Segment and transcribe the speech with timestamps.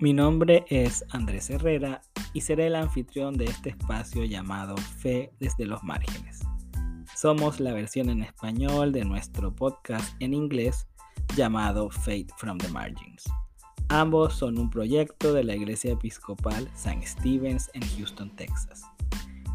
[0.00, 2.02] Mi nombre es Andrés Herrera
[2.32, 6.38] y seré el anfitrión de este espacio llamado Fe desde los márgenes.
[7.16, 10.86] Somos la versión en español de nuestro podcast en inglés
[11.34, 13.24] llamado Faith from the Margins.
[13.88, 17.04] Ambos son un proyecto de la Iglesia Episcopal St.
[17.04, 18.84] Stephen's en Houston, Texas.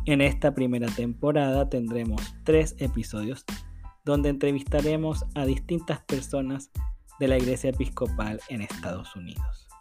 [0.06, 3.46] En esta primera temporada tendremos tres episodios
[4.04, 6.70] donde entrevistaremos a distintas personas
[7.22, 9.73] de la Iglesia Episcopal en Estados Unidos.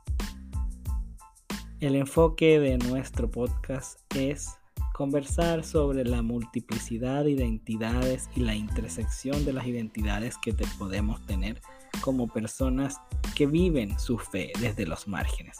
[1.82, 4.56] El enfoque de nuestro podcast es
[4.95, 11.60] conversar sobre la multiplicidad de identidades y la intersección de las identidades que podemos tener
[12.00, 13.00] como personas
[13.34, 15.58] que viven su fe desde los márgenes.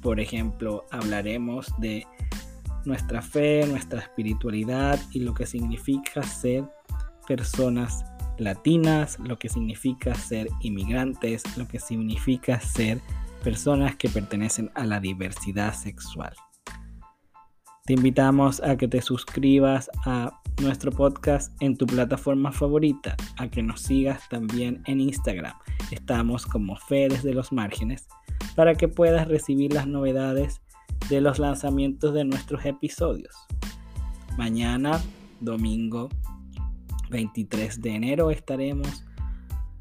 [0.00, 2.06] Por ejemplo, hablaremos de
[2.86, 6.64] nuestra fe, nuestra espiritualidad y lo que significa ser
[7.26, 8.06] personas
[8.38, 13.02] latinas, lo que significa ser inmigrantes, lo que significa ser
[13.42, 16.34] personas que pertenecen a la diversidad sexual.
[17.86, 23.62] Te invitamos a que te suscribas a nuestro podcast en tu plataforma favorita, a que
[23.62, 25.54] nos sigas también en Instagram.
[25.90, 28.06] Estamos como Fe desde los márgenes
[28.56, 30.60] para que puedas recibir las novedades
[31.08, 33.34] de los lanzamientos de nuestros episodios.
[34.36, 35.00] Mañana,
[35.40, 36.08] domingo
[37.10, 39.04] 23 de enero, estaremos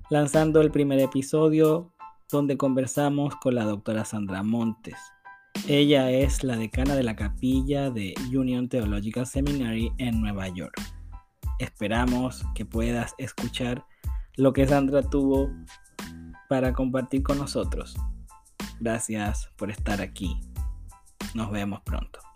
[0.09, 1.91] lanzando el primer episodio
[2.31, 4.97] donde conversamos con la doctora Sandra Montes.
[5.67, 10.75] Ella es la decana de la capilla de Union Theological Seminary en Nueva York.
[11.59, 13.85] Esperamos que puedas escuchar
[14.35, 15.49] lo que Sandra tuvo
[16.49, 17.95] para compartir con nosotros.
[18.79, 20.39] Gracias por estar aquí.
[21.33, 22.26] Nos vemos pronto.